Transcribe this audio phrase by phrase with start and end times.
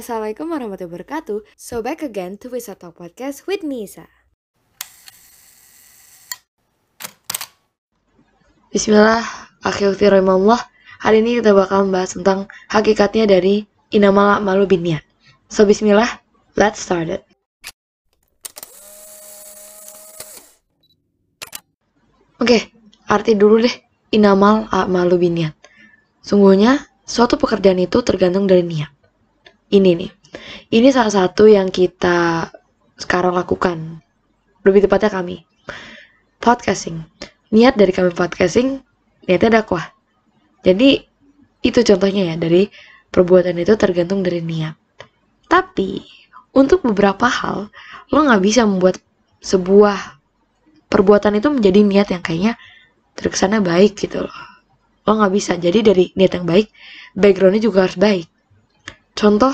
[0.00, 1.44] Assalamualaikum warahmatullahi wabarakatuh.
[1.60, 4.08] So back again to Wisata Talk Podcast with Nisa.
[8.72, 9.20] Bismillah,
[9.60, 10.56] akhirati rahimahullah.
[11.04, 15.04] Hari ini kita bakal membahas tentang hakikatnya dari inamala malu biniat.
[15.52, 16.08] So bismillah,
[16.56, 17.22] let's start it.
[22.40, 22.72] Oke,
[23.04, 23.76] arti dulu deh
[24.16, 25.52] inamal malu biniat.
[26.24, 28.96] Sungguhnya, suatu pekerjaan itu tergantung dari niat.
[29.70, 30.10] Ini nih,
[30.74, 32.50] ini salah satu yang kita
[32.98, 34.02] sekarang lakukan.
[34.66, 35.46] Lebih tepatnya kami.
[36.42, 37.06] Podcasting.
[37.54, 38.82] Niat dari kami podcasting,
[39.30, 39.94] niatnya dakwah.
[40.66, 41.06] Jadi,
[41.62, 42.66] itu contohnya ya, dari
[43.14, 44.74] perbuatan itu tergantung dari niat.
[45.46, 46.02] Tapi,
[46.50, 47.70] untuk beberapa hal,
[48.10, 48.98] lo nggak bisa membuat
[49.38, 50.20] sebuah
[50.90, 52.58] perbuatan itu menjadi niat yang kayaknya
[53.14, 54.38] terkesannya baik gitu loh
[55.06, 56.68] lo nggak bisa jadi dari niat yang baik
[57.16, 58.26] backgroundnya juga harus baik
[59.20, 59.52] contoh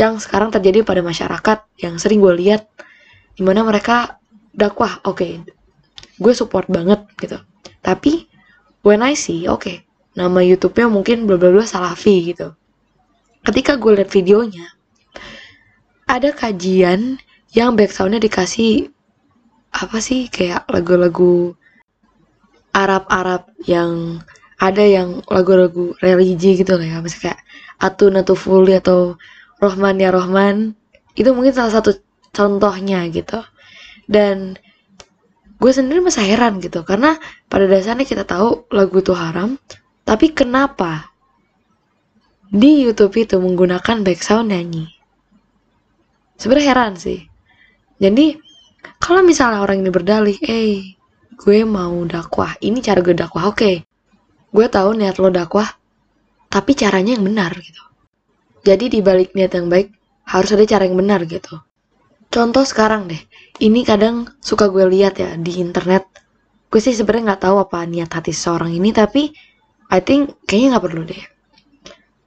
[0.00, 2.64] yang sekarang terjadi pada masyarakat yang sering gue lihat
[3.36, 4.16] di mana mereka
[4.56, 5.32] dakwah oke okay,
[6.16, 7.36] gue support banget gitu.
[7.84, 8.24] Tapi
[8.80, 9.84] when I see oke okay,
[10.16, 12.56] nama YouTube-nya mungkin bla bla bla salafi gitu.
[13.44, 14.72] Ketika gue lihat videonya
[16.08, 17.20] ada kajian
[17.52, 18.88] yang backsoundnya dikasih
[19.74, 21.52] apa sih kayak lagu-lagu
[22.74, 24.22] Arab-Arab yang
[24.64, 26.98] ada yang lagu-lagu religi gitu lah ya.
[27.04, 27.40] Misalnya kayak
[27.84, 29.20] Atun atau Fuli atau
[29.60, 30.72] Rohman ya Rohman.
[31.12, 32.00] Itu mungkin salah satu
[32.32, 33.44] contohnya gitu.
[34.08, 34.56] Dan
[35.60, 36.80] gue sendiri masa heran gitu.
[36.88, 37.20] Karena
[37.52, 39.60] pada dasarnya kita tahu lagu itu haram.
[40.08, 41.12] Tapi kenapa
[42.48, 44.88] di YouTube itu menggunakan background nyanyi?
[46.40, 47.20] Sebenarnya heran sih.
[48.00, 48.36] Jadi
[49.00, 50.96] kalau misalnya orang ini berdalih, eh,
[51.36, 53.60] gue mau dakwah, ini cara gue dakwah, oke.
[53.60, 53.76] Okay.
[54.54, 55.66] Gue tahu niat lo dakwah,
[56.46, 57.82] tapi caranya yang benar gitu.
[58.62, 59.90] Jadi di balik niat yang baik,
[60.30, 61.58] harus ada cara yang benar gitu.
[62.30, 63.18] Contoh sekarang deh,
[63.58, 66.06] ini kadang suka gue lihat ya di internet.
[66.70, 69.34] Gue sih sebenarnya nggak tahu apa niat hati seorang ini, tapi
[69.90, 71.22] I think kayaknya nggak perlu deh.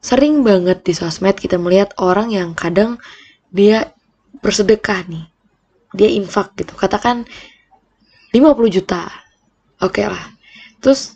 [0.00, 2.96] Sering banget di sosmed kita melihat orang yang kadang
[3.52, 3.92] dia
[4.42, 5.24] bersedekah nih
[5.94, 7.22] dia infak gitu katakan
[8.34, 9.06] 50 juta
[9.78, 10.26] oke okay lah
[10.82, 11.14] terus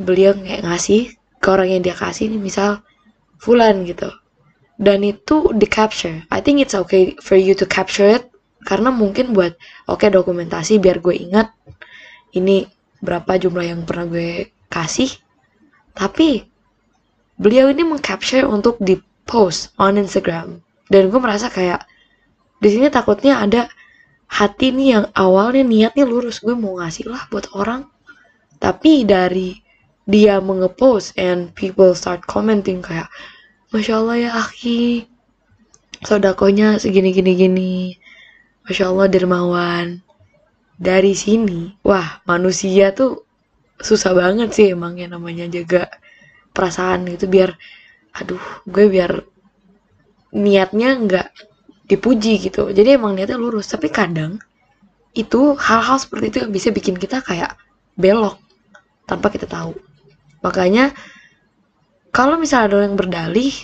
[0.00, 2.80] beliau kayak ngasih ke orang yang dia kasih nih misal
[3.36, 4.08] fulan gitu.
[4.80, 6.24] Dan itu di capture.
[6.32, 8.32] I think it's okay for you to capture it
[8.64, 9.56] karena mungkin buat
[9.88, 11.52] oke okay, dokumentasi biar gue ingat
[12.32, 12.64] ini
[13.00, 15.12] berapa jumlah yang pernah gue kasih.
[15.92, 16.48] Tapi
[17.36, 18.96] beliau ini mengcapture untuk di
[19.28, 20.64] post on Instagram.
[20.88, 21.84] Dan gue merasa kayak
[22.60, 23.68] di sini takutnya ada
[24.28, 26.40] hati nih yang awalnya niatnya lurus.
[26.40, 27.84] Gue mau ngasih lah buat orang.
[28.60, 29.56] Tapi dari
[30.10, 33.06] dia mengepost and people start commenting kayak
[33.70, 35.06] masya allah ya aki
[36.02, 37.72] sodakonya segini gini gini.
[38.66, 40.02] Masya allah dermawan.
[40.80, 43.22] Dari sini wah manusia tuh
[43.80, 45.88] susah banget sih emangnya namanya jaga
[46.52, 47.52] perasaan itu biar
[48.16, 49.22] aduh gue biar
[50.34, 51.28] niatnya nggak
[51.86, 52.72] dipuji gitu.
[52.72, 53.68] Jadi emang niatnya lurus.
[53.68, 54.40] Tapi kadang
[55.12, 57.54] itu hal-hal seperti itu yang bisa bikin kita kayak
[57.98, 58.40] belok
[59.04, 59.74] tanpa kita tahu
[60.40, 60.92] makanya
[62.10, 63.54] kalau misalnya ada yang berdalih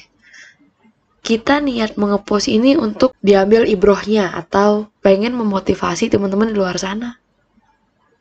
[1.27, 7.19] kita niat mengepost ini untuk diambil ibrohnya atau pengen memotivasi teman-teman di luar sana.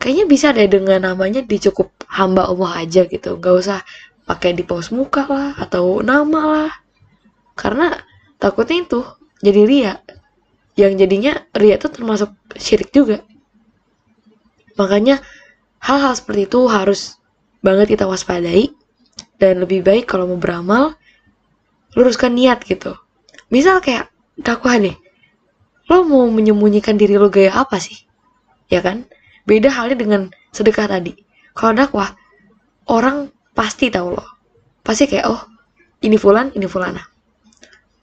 [0.02, 3.38] Kayaknya bisa deh dengan namanya dicukup hamba Allah aja gitu.
[3.38, 3.80] Nggak usah
[4.26, 6.74] pakai di post muka lah atau nama lah.
[7.54, 7.94] Karena
[8.42, 9.06] takutnya itu
[9.38, 9.94] jadi ria.
[10.74, 13.22] Yang jadinya ria itu termasuk syirik juga.
[14.82, 15.22] Makanya
[15.78, 17.22] hal-hal seperti itu harus
[17.66, 18.70] banget kita waspadai
[19.42, 20.94] dan lebih baik kalau mau beramal
[21.98, 22.94] luruskan niat gitu.
[23.50, 24.94] Misal kayak dakwah nih
[25.90, 28.06] lo mau menyembunyikan diri lo gaya apa sih?
[28.70, 29.10] Ya kan?
[29.46, 30.22] Beda halnya dengan
[30.54, 31.14] sedekah tadi.
[31.58, 32.14] Kalau dakwah
[32.90, 34.26] orang pasti tahu lo.
[34.86, 35.42] Pasti kayak oh
[36.06, 37.02] ini fulan ini fulana.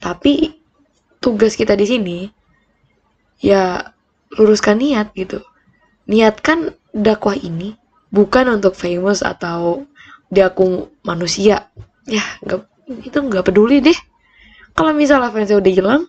[0.03, 0.51] Tapi
[1.23, 2.19] tugas kita di sini
[3.43, 3.83] ya
[4.39, 5.43] luruskan niat gitu.
[6.07, 7.82] Niatkan dakwah ini
[8.13, 9.89] bukan untuk famous atau
[10.29, 11.73] diaku manusia.
[12.05, 12.69] Ya, gak,
[13.03, 13.97] itu nggak peduli deh.
[14.73, 16.03] Kalau misalnya fansnya udah hilang,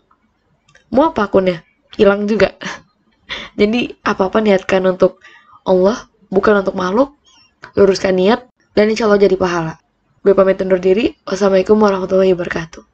[0.91, 1.63] mau apa akunnya?
[1.95, 2.53] Hilang juga.
[3.59, 5.23] Jadi apa-apa niatkan untuk
[5.63, 7.15] Allah, bukan untuk makhluk.
[7.73, 8.45] Luruskan niat,
[8.75, 9.79] dan insya Allah jadi pahala.
[10.19, 11.15] Gue pamit undur diri.
[11.23, 12.92] Wassalamualaikum warahmatullahi wabarakatuh.